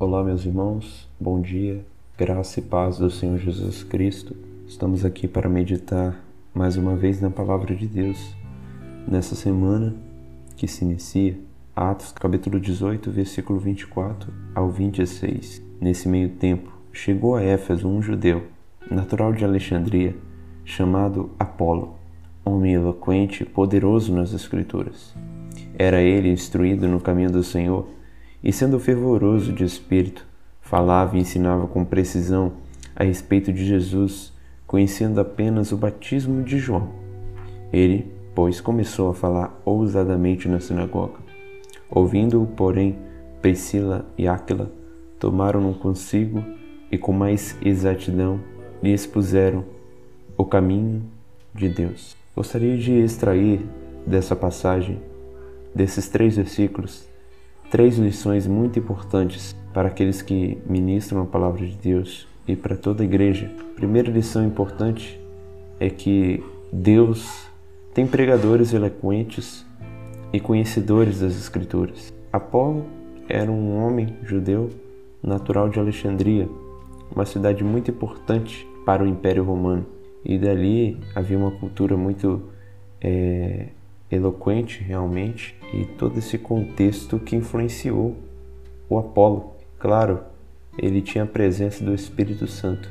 [0.00, 1.84] Olá, meus irmãos, bom dia,
[2.16, 4.36] graça e paz do Senhor Jesus Cristo.
[4.64, 6.24] Estamos aqui para meditar
[6.54, 8.32] mais uma vez na Palavra de Deus
[9.08, 9.92] nessa semana
[10.56, 11.36] que se inicia,
[11.74, 15.60] Atos capítulo 18, versículo 24 ao 26.
[15.80, 18.44] Nesse meio tempo, chegou a Éfeso um judeu,
[18.88, 20.16] natural de Alexandria,
[20.64, 21.96] chamado Apolo,
[22.44, 25.12] homem eloquente e poderoso nas Escrituras.
[25.76, 27.97] Era ele instruído no caminho do Senhor
[28.42, 30.26] e, sendo fervoroso de espírito,
[30.60, 32.52] falava e ensinava com precisão
[32.94, 34.32] a respeito de Jesus,
[34.66, 36.90] conhecendo apenas o batismo de João.
[37.72, 41.18] Ele, pois, começou a falar ousadamente na sinagoga.
[41.90, 42.98] Ouvindo-o, porém,
[43.40, 44.70] Priscila e Áquila
[45.18, 46.44] tomaram-no consigo
[46.90, 48.40] e, com mais exatidão,
[48.82, 49.64] lhe expuseram
[50.36, 51.02] o caminho
[51.54, 52.16] de Deus.
[52.34, 53.60] Gostaria de extrair
[54.06, 55.00] dessa passagem,
[55.74, 57.08] desses três versículos,
[57.70, 63.02] três lições muito importantes para aqueles que ministram a palavra de Deus e para toda
[63.02, 63.50] a igreja.
[63.76, 65.20] Primeira lição importante
[65.78, 67.46] é que Deus
[67.94, 69.66] tem pregadores eloquentes
[70.32, 72.12] e conhecedores das Escrituras.
[72.32, 72.86] Apolo
[73.28, 74.70] era um homem judeu
[75.22, 76.48] natural de Alexandria,
[77.14, 79.86] uma cidade muito importante para o Império Romano.
[80.24, 82.42] E dali havia uma cultura muito
[83.00, 83.68] é,
[84.10, 88.16] eloquente realmente e todo esse contexto que influenciou
[88.88, 89.56] o Apolo.
[89.78, 90.20] Claro,
[90.78, 92.90] ele tinha a presença do Espírito Santo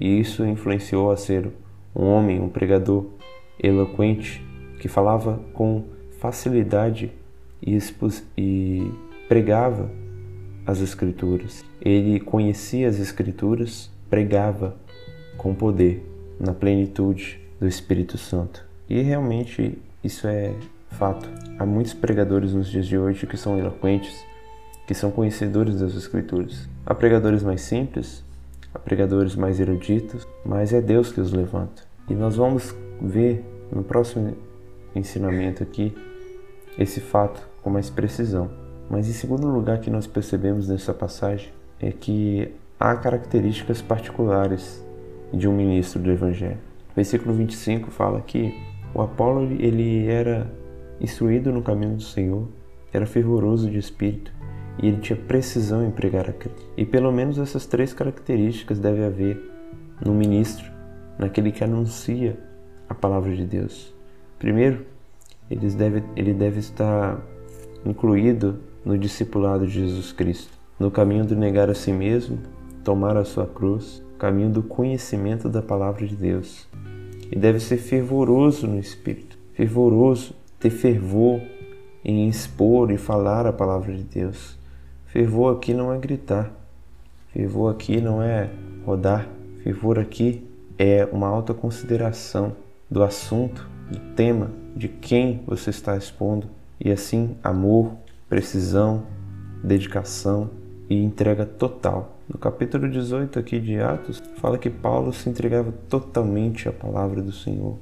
[0.00, 1.50] e isso influenciou a ser
[1.94, 3.06] um homem, um pregador
[3.62, 4.44] eloquente
[4.78, 5.84] que falava com
[6.18, 7.12] facilidade
[7.62, 7.78] e,
[8.36, 8.90] e
[9.28, 9.90] pregava
[10.66, 11.64] as Escrituras.
[11.80, 14.76] Ele conhecia as Escrituras, pregava
[15.36, 16.04] com poder,
[16.38, 18.64] na plenitude do Espírito Santo.
[18.88, 20.54] E realmente isso é
[20.90, 21.28] fato.
[21.58, 24.24] Há muitos pregadores nos dias de hoje que são eloquentes,
[24.86, 26.68] que são conhecedores das Escrituras.
[26.84, 28.22] Há pregadores mais simples,
[28.74, 31.82] há pregadores mais eruditos, mas é Deus que os levanta.
[32.08, 34.36] E nós vamos ver no próximo
[34.94, 35.96] ensinamento aqui
[36.78, 38.50] esse fato com mais precisão.
[38.90, 41.50] Mas em segundo lugar que nós percebemos nessa passagem
[41.80, 44.84] é que há características particulares
[45.32, 46.58] de um ministro do evangelho.
[46.94, 48.54] Versículo 25 fala que
[48.94, 50.50] o Apolo ele era
[51.00, 52.48] instruído no caminho do Senhor,
[52.92, 54.32] era fervoroso de espírito
[54.80, 56.70] e ele tinha precisão em pregar a Cristo.
[56.76, 59.38] E pelo menos essas três características deve haver
[60.04, 60.70] no ministro,
[61.18, 62.38] naquele que anuncia
[62.88, 63.92] a palavra de Deus.
[64.38, 64.84] Primeiro,
[65.50, 67.20] ele deve, ele deve estar
[67.84, 72.38] incluído no discipulado de Jesus Cristo, no caminho de negar a si mesmo,
[72.82, 76.68] tomar a sua cruz, caminho do conhecimento da palavra de Deus,
[77.30, 81.40] e deve ser fervoroso no espírito, fervoroso, ter fervor
[82.04, 84.58] em expor e falar a palavra de Deus.
[85.06, 86.52] Fervor aqui não é gritar,
[87.32, 88.50] fervor aqui não é
[88.84, 89.28] rodar,
[89.62, 90.46] fervor aqui
[90.78, 92.56] é uma alta consideração
[92.90, 96.48] do assunto, do tema, de quem você está expondo,
[96.80, 97.92] e assim amor,
[98.28, 99.04] precisão,
[99.62, 100.50] dedicação
[100.88, 106.68] e entrega total no capítulo 18 aqui de Atos, fala que Paulo se entregava totalmente
[106.68, 107.76] à palavra do Senhor,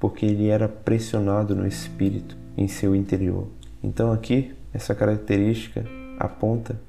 [0.00, 3.46] porque ele era pressionado no espírito, em seu interior.
[3.82, 5.84] Então aqui, essa característica
[6.18, 6.80] aponta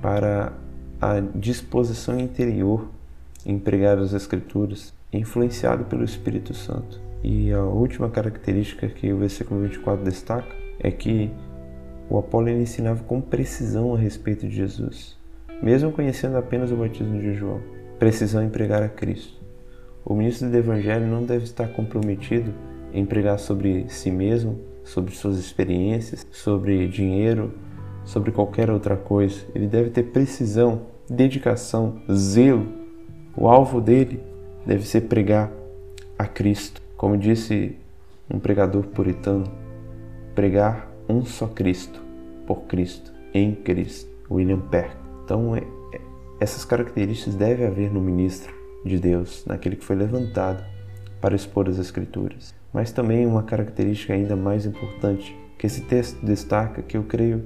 [0.00, 0.52] para
[1.00, 2.88] a disposição interior
[3.44, 7.00] em pregar as Escrituras, influenciado pelo Espírito Santo.
[7.24, 11.30] E a última característica que o versículo 24 destaca é que
[12.08, 15.19] o Apolo ensinava com precisão a respeito de Jesus
[15.62, 17.60] mesmo conhecendo apenas o batismo de João.
[17.98, 19.40] Precisam empregar a Cristo.
[20.04, 22.52] O ministro do Evangelho não deve estar comprometido
[22.92, 27.52] em pregar sobre si mesmo, sobre suas experiências, sobre dinheiro,
[28.04, 29.44] sobre qualquer outra coisa.
[29.54, 32.66] Ele deve ter precisão, dedicação, zelo.
[33.36, 34.20] O alvo dele
[34.66, 35.52] deve ser pregar
[36.18, 36.80] a Cristo.
[36.96, 37.76] Como disse
[38.28, 39.44] um pregador puritano,
[40.34, 42.00] pregar um só Cristo,
[42.46, 44.10] por Cristo, em Cristo.
[44.30, 44.99] William Perk.
[45.30, 46.00] Então, é, é,
[46.40, 48.52] essas características devem haver no ministro
[48.84, 50.64] de Deus, naquele que foi levantado
[51.20, 52.52] para expor as Escrituras.
[52.74, 57.44] Mas também uma característica ainda mais importante, que esse texto destaca, que eu creio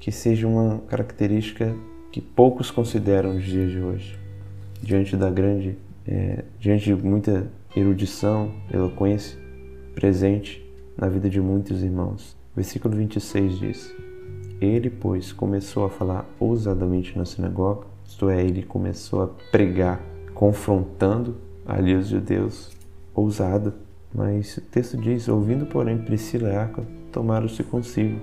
[0.00, 1.72] que seja uma característica
[2.10, 4.18] que poucos consideram nos dias de hoje,
[4.82, 5.78] diante da grande,
[6.08, 7.46] é, diante de muita
[7.76, 9.38] erudição, eloquência
[9.94, 10.68] presente
[10.98, 12.36] na vida de muitos irmãos.
[12.56, 14.03] Versículo 26 diz:
[14.64, 20.00] ele, pois, começou a falar ousadamente na sinagoga, isto é, ele começou a pregar,
[20.34, 22.70] confrontando ali os judeus,
[23.14, 23.74] ousado.
[24.14, 28.20] Mas o texto diz: ouvindo, porém, Priscila e Áquila, tomaram-se consigo,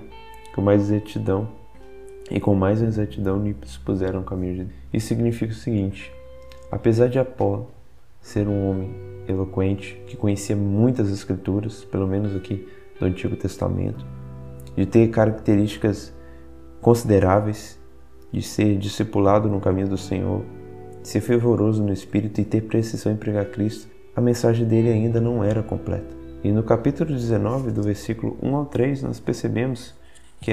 [0.54, 1.48] com mais exatidão,
[2.30, 4.78] e com mais exatidão lhe expuseram o caminho de Deus.
[4.92, 6.12] Isso significa o seguinte:
[6.70, 7.68] apesar de Apolo
[8.20, 8.94] ser um homem
[9.28, 12.66] eloquente, que conhecia muitas escrituras, pelo menos aqui
[12.98, 14.04] do Antigo Testamento,
[14.76, 16.12] de ter características
[16.82, 17.80] consideráveis,
[18.30, 20.44] de ser discipulado no caminho do Senhor,
[21.00, 25.20] de ser fervoroso no espírito e ter precisão em pregar Cristo, a mensagem dele ainda
[25.20, 26.14] não era completa.
[26.44, 29.94] E no capítulo 19, do versículo 1 ao 3, nós percebemos
[30.40, 30.50] que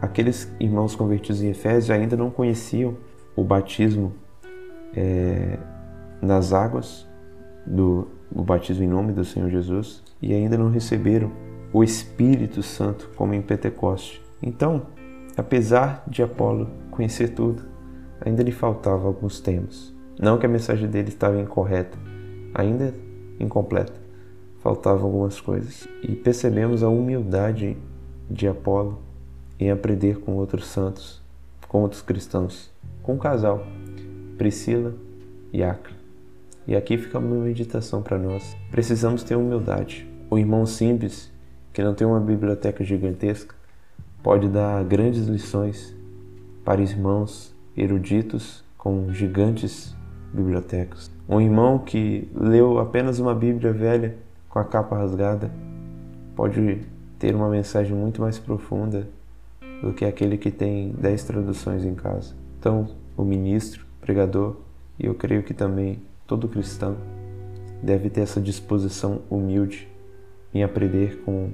[0.00, 2.96] aqueles irmãos convertidos em Efésios ainda não conheciam
[3.34, 4.14] o batismo
[4.94, 5.58] é,
[6.22, 7.06] nas águas,
[7.66, 11.30] do o batismo em nome do Senhor Jesus, e ainda não receberam
[11.72, 14.20] o Espírito Santo como em Pentecoste.
[14.42, 14.86] Então,
[15.36, 17.62] apesar de Apolo conhecer tudo,
[18.20, 19.94] ainda lhe faltava alguns temas.
[20.18, 21.98] Não que a mensagem dele estava incorreta,
[22.54, 22.94] ainda
[23.40, 23.94] incompleta,
[24.60, 25.88] faltavam algumas coisas.
[26.02, 27.76] E percebemos a humildade
[28.30, 29.02] de Apolo
[29.58, 31.22] em aprender com outros santos,
[31.68, 32.72] com outros cristãos,
[33.02, 33.66] com um casal,
[34.38, 34.94] Priscila
[35.52, 35.94] e Acre.
[36.66, 38.56] E aqui fica uma meditação para nós.
[38.70, 40.08] Precisamos ter humildade.
[40.30, 41.30] O irmão simples,
[41.72, 43.54] que não tem uma biblioteca gigantesca,
[44.24, 45.94] pode dar grandes lições
[46.64, 49.94] para irmãos eruditos com gigantes
[50.32, 51.10] bibliotecas.
[51.28, 54.16] Um irmão que leu apenas uma Bíblia velha
[54.48, 55.52] com a capa rasgada
[56.34, 56.80] pode
[57.18, 59.06] ter uma mensagem muito mais profunda
[59.82, 62.34] do que aquele que tem dez traduções em casa.
[62.58, 64.56] Então, o ministro, pregador,
[64.98, 66.96] e eu creio que também todo cristão
[67.82, 69.86] deve ter essa disposição humilde
[70.54, 71.50] em aprender com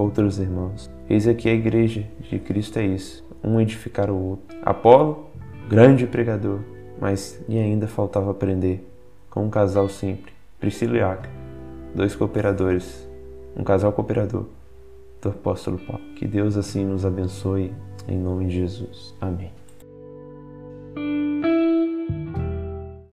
[0.00, 0.90] outros irmãos.
[1.08, 4.56] Eis aqui a igreja de Cristo é isso, um edificar o outro.
[4.62, 5.26] Apolo,
[5.68, 6.60] grande pregador,
[6.98, 8.86] mas lhe ainda faltava aprender
[9.28, 11.30] com um casal simples, Priscila e Acre,
[11.94, 13.08] dois cooperadores,
[13.56, 14.46] um casal cooperador
[15.20, 16.02] do apóstolo Paulo.
[16.16, 17.72] Que Deus assim nos abençoe
[18.08, 19.14] em nome de Jesus.
[19.20, 19.59] Amém.